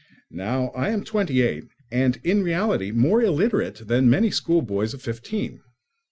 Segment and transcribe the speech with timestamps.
[0.33, 5.01] Now I am twenty eight and am in reality more illiterate than many schoolboys of
[5.03, 5.61] fifteen.